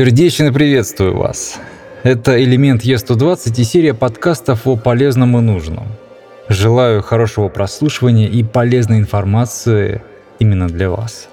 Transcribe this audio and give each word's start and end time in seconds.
Сердечно 0.00 0.50
приветствую 0.50 1.14
вас. 1.14 1.58
Это 2.04 2.42
«Элемент 2.42 2.84
Е120» 2.84 3.60
и 3.60 3.64
серия 3.64 3.92
подкастов 3.92 4.66
о 4.66 4.76
полезном 4.76 5.36
и 5.36 5.42
нужном. 5.42 5.88
Желаю 6.48 7.02
хорошего 7.02 7.50
прослушивания 7.50 8.26
и 8.26 8.42
полезной 8.42 8.96
информации 8.96 10.00
именно 10.38 10.68
для 10.68 10.88
вас. 10.88 11.28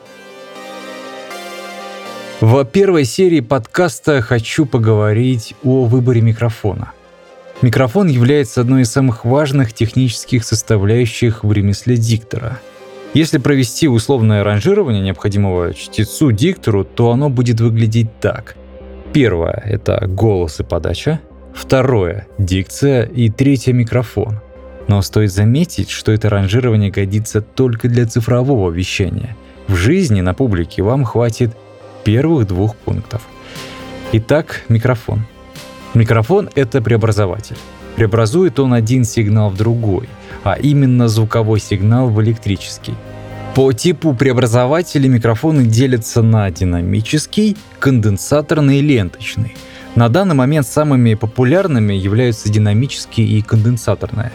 В 2.41 2.65
первой 2.65 3.05
серии 3.05 3.39
подкаста 3.39 4.21
хочу 4.21 4.65
поговорить 4.65 5.53
о 5.63 5.85
выборе 5.85 6.19
микрофона. 6.19 6.91
Микрофон 7.61 8.09
является 8.09 8.59
одной 8.59 8.81
из 8.81 8.91
самых 8.91 9.23
важных 9.23 9.71
технических 9.71 10.43
составляющих 10.43 11.45
в 11.45 11.53
ремесле 11.53 11.95
диктора– 11.95 12.59
если 13.13 13.37
провести 13.37 13.87
условное 13.87 14.43
ранжирование 14.43 15.01
необходимого 15.01 15.73
чтецу 15.73 16.31
диктору, 16.31 16.83
то 16.83 17.11
оно 17.11 17.29
будет 17.29 17.59
выглядеть 17.59 18.19
так. 18.19 18.55
Первое— 19.13 19.61
это 19.65 20.05
голос 20.07 20.59
и 20.59 20.63
подача. 20.63 21.19
Второе— 21.53 22.27
дикция. 22.37 23.03
И 23.03 23.29
третье— 23.29 23.71
микрофон. 23.73 24.39
Но 24.87 25.01
стоит 25.01 25.31
заметить, 25.31 25.89
что 25.89 26.11
это 26.11 26.29
ранжирование 26.29 26.91
годится 26.91 27.41
только 27.41 27.87
для 27.87 28.05
цифрового 28.05 28.69
вещания. 28.69 29.35
В 29.67 29.75
жизни 29.75 30.21
на 30.21 30.33
публике 30.33 30.83
вам 30.83 31.03
хватит 31.03 31.51
первых 32.03 32.47
двух 32.47 32.75
пунктов. 32.75 33.21
Итак, 34.13 34.63
микрофон. 34.69 35.25
Микрофон— 35.93 36.49
это 36.55 36.81
преобразователь. 36.81 37.57
Преобразует 37.97 38.59
он 38.59 38.73
один 38.73 39.03
сигнал 39.03 39.49
в 39.49 39.57
другой, 39.57 40.07
а 40.43 40.53
именно 40.53 41.07
звуковой 41.07 41.59
сигнал 41.59 42.09
в 42.09 42.21
электрический. 42.21 42.93
По 43.55 43.73
типу 43.73 44.13
преобразователей 44.13 45.09
микрофоны 45.09 45.63
делятся 45.65 46.21
на 46.21 46.51
динамический, 46.51 47.57
конденсаторный 47.79 48.77
и 48.77 48.81
ленточный. 48.81 49.55
На 49.95 50.09
данный 50.09 50.35
момент 50.35 50.67
самыми 50.67 51.15
популярными 51.15 51.95
являются 51.95 52.49
динамические 52.49 53.25
и 53.25 53.41
конденсаторные. 53.41 54.31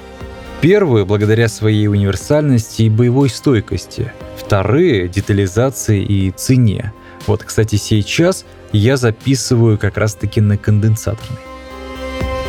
Первые 0.60 1.04
благодаря 1.04 1.46
своей 1.46 1.86
универсальности 1.86 2.82
и 2.82 2.90
боевой 2.90 3.28
стойкости, 3.28 4.12
вторые— 4.36 5.08
детализации 5.14 6.02
и 6.02 6.32
цене. 6.32 6.92
Вот, 7.28 7.44
кстати, 7.44 7.76
сейчас 7.76 8.44
я 8.72 8.96
записываю 8.96 9.78
как 9.78 9.98
раз-таки 9.98 10.40
на 10.40 10.58
конденсаторный. 10.58 11.51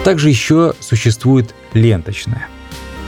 Также 0.03 0.27
еще 0.27 0.73
существует 0.81 1.55
ленточная. 1.73 2.47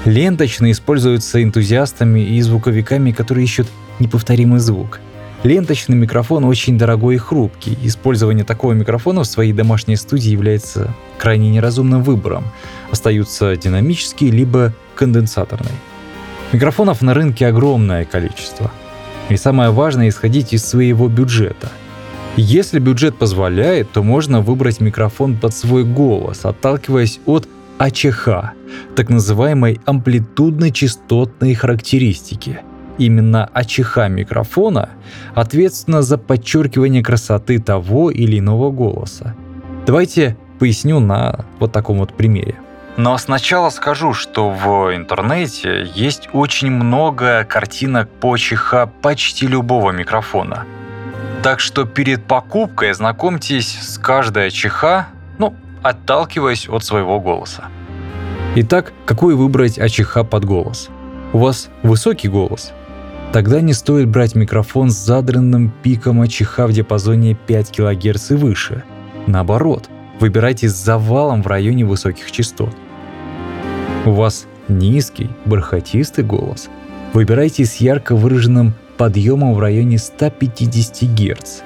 Ленточные 0.05 0.71
используются 0.71 1.43
энтузиастами 1.43 2.21
и 2.21 2.39
звуковиками, 2.41 3.11
которые 3.11 3.43
ищут 3.43 3.67
неповторимый 3.99 4.59
звук. 4.59 5.01
Ленточный 5.43 5.97
микрофон 5.97 6.45
очень 6.45 6.77
дорогой 6.77 7.15
и 7.15 7.17
хрупкий. 7.17 7.77
Использование 7.83 8.45
такого 8.45 8.71
микрофона 8.71 9.23
в 9.23 9.27
своей 9.27 9.51
домашней 9.51 9.97
студии 9.97 10.29
является 10.29 10.95
крайне 11.17 11.49
неразумным 11.51 12.01
выбором. 12.01 12.45
Остаются 12.91 13.57
динамические 13.57 14.31
либо 14.31 14.73
конденсаторные. 14.95 15.75
Микрофонов 16.53 17.01
на 17.01 17.13
рынке 17.13 17.47
огромное 17.47 18.05
количество. 18.05 18.71
И 19.27 19.35
самое 19.35 19.71
важное 19.71 20.07
исходить 20.07 20.53
из 20.53 20.65
своего 20.65 21.09
бюджета– 21.09 21.69
если 22.37 22.79
бюджет 22.79 23.17
позволяет, 23.17 23.91
то 23.91 24.03
можно 24.03 24.41
выбрать 24.41 24.81
микрофон 24.81 25.37
под 25.37 25.53
свой 25.53 25.85
голос, 25.85 26.43
отталкиваясь 26.43 27.19
от 27.25 27.47
АЧХ, 27.77 28.27
так 28.95 29.09
называемой 29.09 29.79
амплитудно-частотной 29.85 31.53
характеристики. 31.53 32.59
Именно 32.97 33.45
АЧХ 33.53 34.09
микрофона 34.09 34.89
ответственна 35.33 36.01
за 36.01 36.17
подчеркивание 36.17 37.03
красоты 37.03 37.59
того 37.59 38.11
или 38.11 38.39
иного 38.39 38.69
голоса. 38.69 39.33
Давайте 39.85 40.35
поясню 40.59 40.99
на 40.99 41.45
вот 41.59 41.71
таком 41.71 41.99
вот 41.99 42.13
примере. 42.13 42.55
Но 42.97 43.17
сначала 43.17 43.69
скажу, 43.69 44.13
что 44.13 44.49
в 44.49 44.93
интернете 44.95 45.85
есть 45.95 46.29
очень 46.33 46.71
много 46.71 47.45
картинок 47.45 48.09
по 48.09 48.37
ЧХ 48.37 48.87
почти 49.01 49.47
любого 49.47 49.91
микрофона– 49.91 50.65
так 51.45 51.59
что 51.59 51.85
перед 51.85 52.23
покупкой 52.23 52.91
знакомьтесь 52.95 53.77
с 53.79 53.99
каждой 53.99 54.47
АЧХ, 54.47 55.05
ну, 55.37 55.53
отталкиваясь 55.83 56.67
от 56.67 56.83
своего 56.83 57.19
голоса. 57.19 57.65
Итак, 58.55 58.93
какой 59.05 59.35
выбрать 59.35 59.77
АЧХ 59.77 60.25
под 60.27 60.43
голос? 60.43 60.89
У 61.33 61.37
вас 61.37 61.69
высокий 61.83 62.29
голос? 62.29 62.73
Тогда 63.31 63.61
не 63.61 63.73
стоит 63.73 64.07
брать 64.07 64.33
микрофон 64.33 64.89
с 64.89 64.95
задранным 64.95 65.71
пиком 65.83 66.21
АЧХ 66.21 66.61
в 66.61 66.71
диапазоне 66.71 67.35
5 67.35 67.77
кГц 67.77 68.31
и 68.31 68.33
выше. 68.33 68.83
Наоборот, 69.27 69.87
выбирайте 70.19 70.67
с 70.67 70.73
завалом 70.73 71.43
в 71.43 71.47
районе 71.47 71.85
высоких 71.85 72.31
частот. 72.31 72.75
У 74.03 74.13
вас 74.13 74.47
низкий, 74.67 75.29
бархатистый 75.45 76.23
голос. 76.23 76.69
Выбирайте 77.13 77.65
с 77.65 77.75
ярко 77.75 78.15
выраженным 78.15 78.73
подъемом 78.97 79.53
в 79.53 79.59
районе 79.59 79.97
150 79.97 81.09
Гц. 81.13 81.61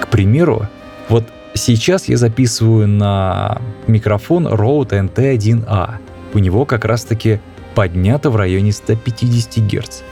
К 0.00 0.08
примеру, 0.08 0.68
вот 1.08 1.24
сейчас 1.54 2.08
я 2.08 2.16
записываю 2.16 2.88
на 2.88 3.60
микрофон 3.86 4.46
Rode 4.46 5.10
NT1A. 5.10 5.94
У 6.34 6.38
него 6.38 6.64
как 6.64 6.84
раз 6.84 7.04
таки 7.04 7.40
поднято 7.74 8.30
в 8.30 8.36
районе 8.36 8.72
150 8.72 9.64
Гц. 9.64 10.02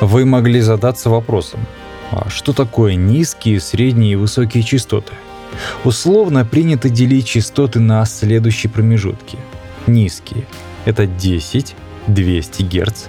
Вы 0.00 0.24
могли 0.24 0.60
задаться 0.60 1.10
вопросом, 1.10 1.60
а 2.10 2.28
что 2.28 2.52
такое 2.52 2.94
низкие, 2.94 3.60
средние 3.60 4.12
и 4.12 4.16
высокие 4.16 4.62
частоты? 4.62 5.12
Условно 5.84 6.44
принято 6.44 6.88
делить 6.88 7.26
частоты 7.26 7.80
на 7.80 8.04
следующие 8.04 8.70
промежутки. 8.70 9.38
Низкие– 9.86 10.44
это 10.84 11.06
10, 11.06 11.74
200 12.08 12.62
Гц. 12.62 13.04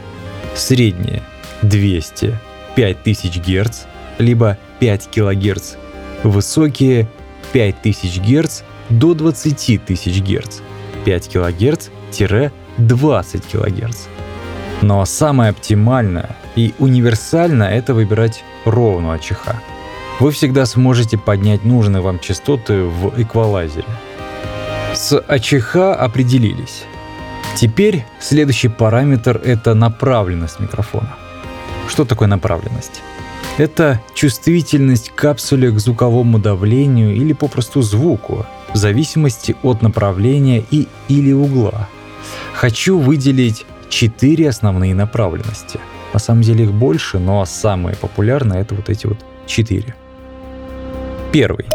Средние– 0.55 1.23
200, 1.63 2.37
5000 2.75 3.39
Гц, 3.39 3.85
либо 4.19 4.57
5 4.79 5.09
кГц. 5.13 5.75
Высокие 6.23 7.07
5000 7.53 8.19
Гц 8.19 8.61
до 8.89 9.13
20 9.13 9.85
тысяч 9.85 10.21
Гц. 10.21 10.59
5 11.05 11.35
кГц-20 11.35 13.43
кГц. 13.51 13.97
Но 14.81 15.05
самое 15.05 15.51
оптимальное 15.51 16.35
и 16.55 16.73
универсальное 16.79 17.69
это 17.69 17.93
выбирать 17.93 18.43
ровную 18.65 19.15
АЧХ. 19.15 19.55
Вы 20.19 20.31
всегда 20.31 20.65
сможете 20.65 21.17
поднять 21.17 21.65
нужные 21.65 22.01
вам 22.01 22.19
частоты 22.19 22.83
в 22.83 23.21
эквалайзере. 23.21 23.85
С 24.93 25.19
АЧХ 25.19 25.75
определились. 25.75 26.83
Теперь 27.55 28.05
следующий 28.19 28.69
параметр– 28.69 29.39
это 29.45 29.73
направленность 29.73 30.59
микрофона. 30.59 31.15
Что 31.87 32.05
такое 32.05 32.27
направленность? 32.27 33.01
Это 33.57 34.01
чувствительность 34.13 35.11
капсули 35.15 35.69
к 35.69 35.79
звуковому 35.79 36.39
давлению 36.39 37.15
или 37.15 37.31
попросту 37.31 37.81
звуку, 37.81 38.45
в 38.73 38.75
зависимости 38.75 39.55
от 39.63 39.81
направления 39.81 40.63
и 40.71 40.89
или 41.07 41.31
угла. 41.31 41.87
Хочу 42.53 42.99
выделить 42.99 43.65
четыре 43.89 44.49
основные 44.49 44.93
направленности. 44.93 45.79
На 46.11 46.19
самом 46.19 46.41
деле 46.41 46.65
их 46.65 46.73
больше, 46.73 47.17
но 47.17 47.45
самые 47.45 47.95
популярные 47.95 48.61
это 48.61 48.75
вот 48.75 48.89
эти 48.89 49.07
вот 49.07 49.19
четыре. 49.45 49.95
Первый. 51.31 51.67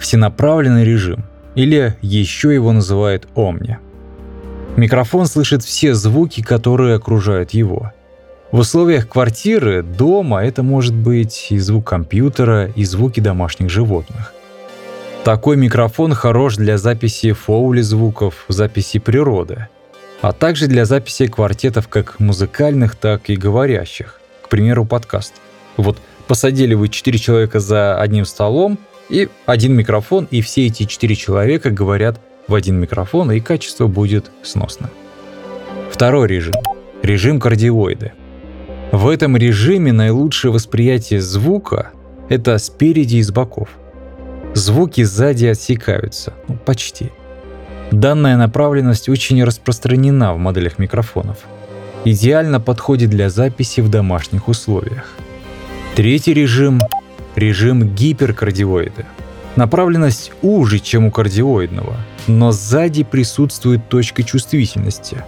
Всенаправленный 0.00 0.84
режим, 0.84 1.24
или 1.54 1.96
еще 2.00 2.52
его 2.52 2.72
называют 2.72 3.28
Omni. 3.36 3.76
Микрофон 4.76 5.26
слышит 5.26 5.62
все 5.62 5.94
звуки, 5.94 6.42
которые 6.42 6.96
окружают 6.96 7.50
его– 7.50 7.92
в 8.52 8.58
условиях 8.58 9.08
квартиры, 9.08 9.82
дома 9.82 10.44
это 10.44 10.62
может 10.62 10.94
быть 10.94 11.46
и 11.50 11.58
звук 11.58 11.86
компьютера, 11.88 12.66
и 12.74 12.84
звуки 12.84 13.20
домашних 13.20 13.70
животных. 13.70 14.34
Такой 15.24 15.56
микрофон 15.56 16.14
хорош 16.14 16.56
для 16.56 16.76
записи 16.76 17.32
фоули 17.32 17.80
звуков, 17.80 18.46
записи 18.48 18.98
природы, 18.98 19.68
а 20.20 20.32
также 20.32 20.66
для 20.66 20.84
записи 20.84 21.28
квартетов 21.28 21.88
как 21.88 22.18
музыкальных, 22.18 22.96
так 22.96 23.30
и 23.30 23.36
говорящих, 23.36 24.20
к 24.42 24.48
примеру, 24.48 24.84
подкаст. 24.84 25.34
Вот 25.76 25.98
посадили 26.26 26.74
вы 26.74 26.88
четыре 26.88 27.18
человека 27.18 27.60
за 27.60 28.00
одним 28.00 28.24
столом, 28.24 28.78
и 29.08 29.28
один 29.46 29.74
микрофон, 29.74 30.26
и 30.30 30.40
все 30.40 30.66
эти 30.66 30.84
четыре 30.84 31.14
человека 31.14 31.70
говорят 31.70 32.20
в 32.48 32.54
один 32.54 32.80
микрофон, 32.80 33.30
и 33.30 33.40
качество 33.40 33.86
будет 33.86 34.30
сносным. 34.42 34.90
Второй 35.90 36.26
режим. 36.26 36.54
Режим 37.02 37.38
кардиоиды. 37.40 38.12
В 38.92 39.08
этом 39.08 39.36
режиме 39.36 39.92
наилучшее 39.92 40.50
восприятие 40.50 41.20
звука– 41.20 41.90
это 42.28 42.58
спереди 42.58 43.16
и 43.16 43.22
с 43.22 43.30
боков. 43.30 43.68
Звуки 44.54 45.04
сзади 45.04 45.46
отсекаются, 45.46 46.32
ну, 46.48 46.56
почти. 46.56 47.12
Данная 47.92 48.36
направленность 48.36 49.08
очень 49.08 49.44
распространена 49.44 50.34
в 50.34 50.38
моделях 50.38 50.80
микрофонов. 50.80 51.38
Идеально 52.04 52.58
подходит 52.58 53.10
для 53.10 53.30
записи 53.30 53.80
в 53.80 53.88
домашних 53.88 54.48
условиях. 54.48 55.14
Третий 55.94 56.34
режим– 56.34 56.80
режим 57.36 57.94
гиперкардиоида. 57.94 59.06
Направленность 59.54 60.32
уже, 60.42 60.80
чем 60.80 61.06
у 61.06 61.10
кардиоидного, 61.12 61.96
но 62.26 62.50
сзади 62.50 63.04
присутствует 63.04 63.88
точка 63.88 64.24
чувствительности. 64.24 65.22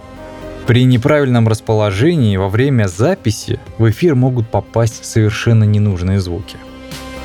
При 0.67 0.85
неправильном 0.85 1.49
расположении 1.49 2.37
во 2.37 2.47
время 2.47 2.87
записи 2.87 3.59
в 3.77 3.89
эфир 3.89 4.15
могут 4.15 4.47
попасть 4.47 5.03
совершенно 5.03 5.65
ненужные 5.65 6.21
звуки. 6.21 6.55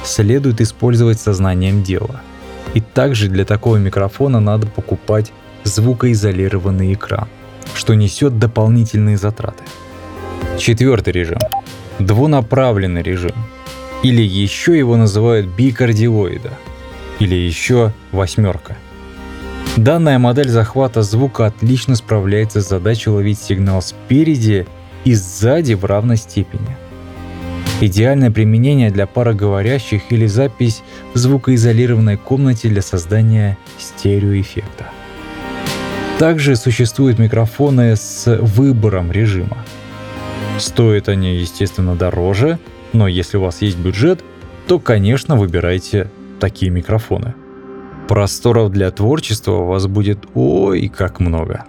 Следует 0.05 0.61
использовать 0.61 1.21
сознанием 1.21 1.85
дела. 1.85 2.21
И 2.75 2.81
также 2.81 3.29
для 3.29 3.45
такого 3.45 3.77
микрофона 3.77 4.41
надо 4.41 4.67
покупать 4.67 5.33
звукоизолированный 5.63 6.93
экран, 6.95 7.29
что 7.75 7.95
несет 7.95 8.39
дополнительные 8.41 9.17
затраты. 9.17 9.63
Четвертый 10.59 11.13
режим– 11.13 11.39
двунаправленный 12.01 13.03
режим, 13.03 13.35
или 14.03 14.23
еще 14.23 14.77
его 14.77 14.97
называют 14.97 15.47
бикардиоида, 15.47 16.51
или 17.21 17.37
еще 17.37 17.93
восьмерка. 18.11 18.77
Данная 19.79 20.19
модель 20.19 20.49
захвата 20.49 21.03
звука 21.05 21.47
отлично 21.47 21.95
справляется 21.95 22.61
с 22.61 22.69
задачей 22.69 23.11
ловить 23.11 23.39
сигнал 23.39 23.81
спереди 23.81 24.67
и 25.05 25.15
сзади 25.15 25.75
в 25.75 25.85
равной 25.85 26.17
степени. 26.17 26.77
Идеальное 27.81 28.33
применение 28.33 28.91
для 28.91 29.07
пароговорящих 29.07 30.11
или 30.11 30.27
запись 30.27 30.83
в 31.15 31.19
звукоизолированной 31.19 32.17
комнате 32.17 32.69
для 32.69 32.83
создания 32.83 33.57
стереоэффекта. 33.79 34.89
Также 36.19 36.57
существуют 36.57 37.21
микрофоны 37.21 37.95
с 37.95 38.37
выбором 38.41 39.13
режима. 39.13 39.59
Стоят 40.59 41.09
они, 41.09 41.37
естественно, 41.37 41.95
дороже, 41.95 42.59
но 42.93 43.07
если 43.07 43.37
у 43.37 43.43
вас 43.43 43.63
есть 43.63 43.79
бюджет, 43.79 44.25
то, 44.67 44.81
конечно, 44.81 45.37
выбирайте 45.37 46.11
такие 46.41 46.73
микрофоны. 46.73 47.35
Просторов 48.09 48.71
для 48.73 48.91
творчества 48.91 49.53
у 49.53 49.67
вас 49.67 49.87
будет 49.87 50.27
ой 50.35 50.89
как 50.89 51.21
много. 51.21 51.67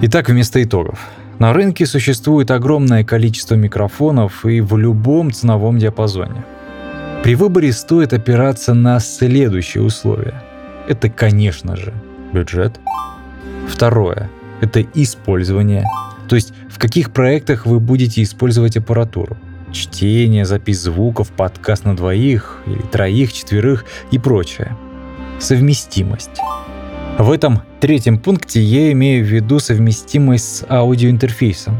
Итак, 0.00 0.30
вместо 0.30 0.62
итогов. 0.62 0.98
На 1.38 1.52
рынке 1.52 1.84
существует 1.84 2.50
огромное 2.50 3.04
количество 3.04 3.56
микрофонов 3.56 4.46
и 4.46 4.62
в 4.62 4.78
любом 4.78 5.32
ценовом 5.32 5.78
диапазоне. 5.78 6.44
При 7.22 7.34
выборе 7.34 7.72
стоит 7.72 8.14
опираться 8.14 8.72
на 8.72 9.00
следующие 9.00 9.82
условия. 9.82 10.42
Это, 10.88 11.10
конечно 11.10 11.76
же, 11.76 11.92
бюджет. 12.32 12.80
Второе– 13.68 14.30
это 14.62 14.80
использование. 14.94 15.84
То 16.28 16.36
есть 16.36 16.54
в 16.70 16.78
каких 16.78 17.10
проектах 17.10 17.66
вы 17.66 17.80
будете 17.80 18.22
использовать 18.22 18.78
аппаратуру. 18.78 19.36
Чтение, 19.74 20.44
запись 20.44 20.82
звуков, 20.82 21.32
подкаст 21.32 21.84
на 21.84 21.96
двоих 21.96 22.62
или 22.64 22.80
троих, 22.92 23.32
четверых 23.32 23.84
и 24.12 24.20
прочее. 24.20 24.76
Совместимость. 25.40 26.38
В 27.18 27.32
этом 27.32 27.60
третьем 27.80 28.20
пункте 28.20 28.60
я 28.62 28.92
имею 28.92 29.24
в 29.24 29.28
виду 29.28 29.58
совместимость 29.58 30.58
с 30.58 30.66
аудиоинтерфейсом. 30.70 31.76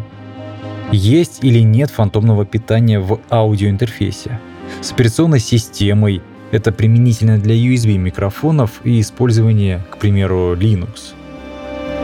Есть 0.91 1.45
или 1.45 1.61
нет 1.61 1.89
фантомного 1.89 2.45
питания 2.45 2.99
в 2.99 3.21
аудиоинтерфейсе. 3.31 4.41
С 4.81 4.91
операционной 4.91 5.39
системой, 5.39 6.21
это 6.51 6.73
применительно 6.73 7.39
для 7.39 7.55
USB 7.55 7.97
микрофонов 7.97 8.81
и 8.83 9.01
использования, 9.01 9.87
к 9.93 9.99
примеру, 9.99 10.57
Linux. 10.57 11.15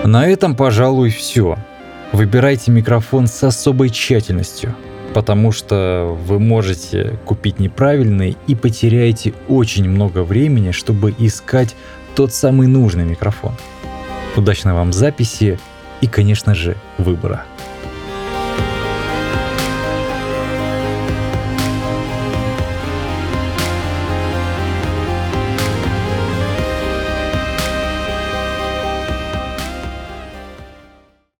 На 0.05 0.29
этом, 0.29 0.55
пожалуй, 0.55 1.11
все. 1.11 1.59
Выбирайте 2.13 2.71
микрофон 2.71 3.27
с 3.27 3.43
особой 3.43 3.91
тщательностью, 3.91 4.77
потому 5.15 5.53
что 5.53 6.17
вы 6.27 6.39
можете 6.39 7.19
купить 7.25 7.59
неправильный 7.59 8.37
и 8.47 8.55
потеряете 8.55 9.35
очень 9.49 9.89
много 9.89 10.23
времени, 10.23 10.71
чтобы 10.71 11.15
искать 11.19 11.75
тот 12.15 12.33
самый 12.33 12.67
нужный 12.67 13.05
микрофон. 13.05 13.55
Удачной 14.37 14.73
вам 14.73 14.93
записи 14.93 15.59
и, 16.01 16.07
конечно 16.07 16.55
же, 16.55 16.77
выбора. 16.99 17.45